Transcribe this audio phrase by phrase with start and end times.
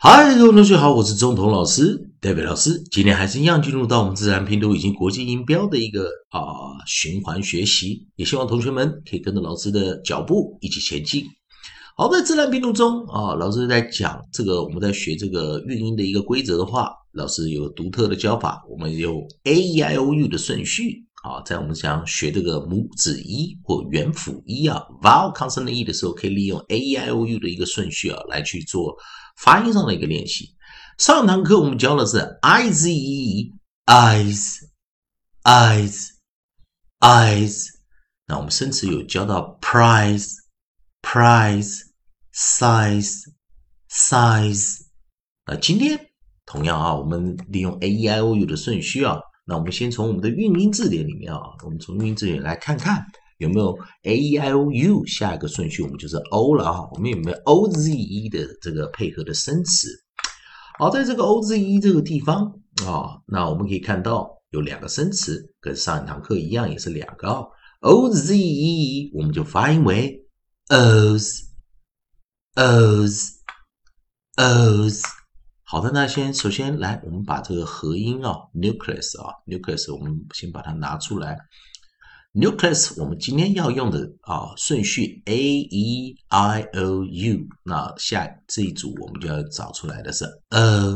[0.00, 2.80] 嗨，各位同学好，我是中童老师代表老师。
[2.92, 6.40] 今天还是一样进入到我们自然拼读以及国际音标的一个啊
[6.86, 11.24] 循环学习，也希望同学们可以跟着老师的脚步一起前进。
[11.96, 21.07] 好，在自然拼读中啊，老师在讲这个，我们在学这个韵音的一个规则的话，老师有独特的教法，我们有 A E I O U 的顺序。
[21.28, 28.96] 啊，在我们讲学这个母子一或元辅一啊，vowel consonant e 的时候，可以利用 a e i o u 的一个顺序啊，来去做
[29.36, 30.56] 发音上的一个练习。
[30.96, 33.52] 上堂课我们教的是 i z e
[33.84, 34.60] eyes
[35.42, 36.08] eyes
[37.00, 37.66] eyes，
[38.26, 40.32] 那我们生词有教到 prize
[41.02, 41.82] prize
[42.32, 43.24] size
[43.90, 44.78] size，
[45.44, 46.08] 那今天
[46.46, 49.18] 同样啊，我们利用 a e i o u 的顺序啊。
[49.48, 53.02] 那我们先从我们的韵音字典里面啊，我们从韵音字典来看看
[53.38, 56.86] 有没有 a e i o u 下一个顺序，我们就是 o 了啊。
[56.92, 59.88] 我们有没有 o z e 的这个配合的生词？
[60.78, 62.44] 好，在这个 o z e 这个地方
[62.84, 67.48] 啊，那我们可以看到有两个生词，跟上一堂课一样，也是两个
[67.80, 70.26] o z e，我们就发音为
[70.68, 71.40] os
[72.54, 73.30] os
[74.36, 75.17] os。
[75.70, 81.36] 好的，那先首先来，我们把这个合音啊，nucleus 啊，nucleus，我们先把它拿出来。
[82.32, 90.94] nucleus，我们今天要用的啊顺序 a e i o u，那下这一组我们就要找出来的是 o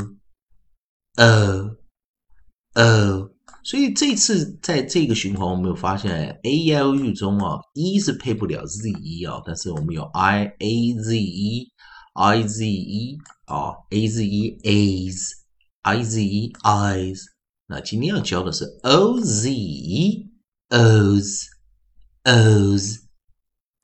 [1.16, 1.76] o
[2.72, 3.30] o，
[3.64, 11.68] 所以这次在这个循环，我们有发现 a e i o u 中啊，e 是配不了 z e 啊，但是我们有 i a z e。
[12.14, 17.22] I z e 啊，a z e a's，i z e eyes。
[17.66, 20.30] 那今天要教的是 o z e
[20.68, 21.46] o's
[22.24, 22.98] o's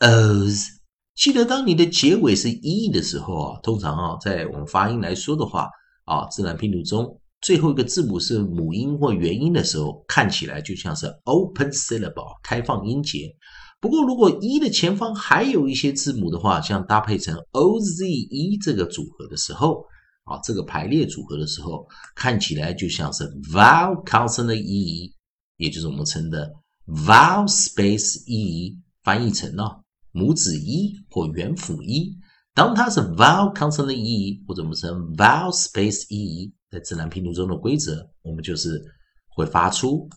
[0.01, 0.67] o's。
[1.15, 5.71] 记得当你的结尾是 e 的时候啊，通常啊，在我们发音来说的话
[6.05, 13.35] 啊，自然拼读中最后一个字母是母音或元音的时候，看起来就像是 open syllable 开放音节。
[13.81, 19.85] 不过，如果一的前方还有一些字母的话，像搭配成 o z e 这个组合的时候，
[20.25, 23.23] 啊，这个排列组合的时候，看起来就像是
[23.53, 25.15] vowel consonant e，
[25.59, 26.53] 也就是我们称的
[26.87, 29.63] vowel space e，翻译成呢
[30.11, 32.13] 母子一或元辅一。
[32.55, 38.83] 当它是 vowel consonant e，或者我们称 vowel space e，在自然拼读中的规则，我们就是
[39.29, 40.09] 会发出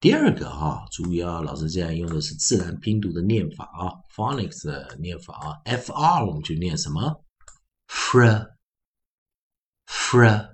[0.00, 1.40] 第二个哈，注意啊！
[1.40, 7.24] 老师现在用的是自然拼读的念法啊，phonics 的念法啊，f r 我们就念什么
[7.88, 8.54] ？fr
[9.86, 10.53] fr。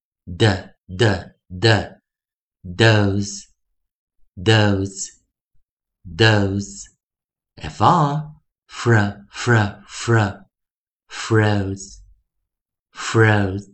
[0.26, 2.00] the the the
[2.62, 3.46] those
[4.36, 5.10] those
[6.04, 6.88] those
[7.56, 8.32] fr
[8.68, 10.46] fr fr fr
[11.08, 12.02] froze
[12.92, 13.68] froze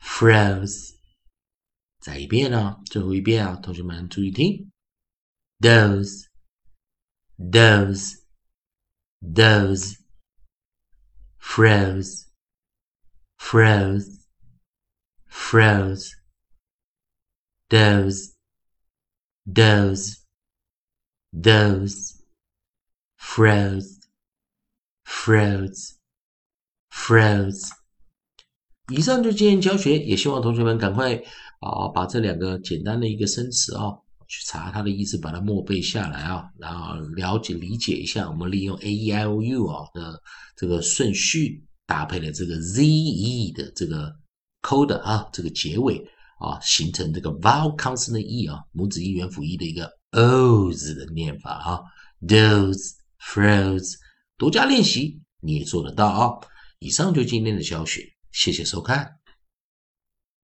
[0.00, 0.96] froze
[2.00, 4.70] 再一遍呢，最后一遍啊，同学们注意听，
[5.58, 6.26] those
[7.36, 8.20] those
[9.20, 9.96] those
[11.40, 12.26] froze
[13.38, 14.19] froze
[15.31, 16.11] Froze,
[17.69, 18.35] those,
[19.45, 20.17] those,
[21.31, 22.21] those,
[23.17, 23.99] froze,
[25.05, 25.95] froze,
[26.91, 27.69] froze。
[28.89, 31.15] 以上就今天教学，也希望同学们赶快
[31.61, 33.97] 啊把这两个简单的一个生词啊
[34.27, 38.29] 去查它的意思，把它默背下来啊，然后了解理解一下。
[38.29, 40.21] 我们利用 a e i o u 啊的
[40.57, 44.13] 这个顺序搭配了这个 z e 的这个
[44.61, 45.97] 抠的啊，这个结尾
[46.39, 51.81] 啊，形成这个 vowel consonant e 啊，母子音元辅一的一个 o's 的念法啊
[52.21, 53.95] ，those froze，
[54.37, 56.47] 多加练习你也做得到啊。
[56.79, 59.20] 以上就今天的教学，谢谢收看。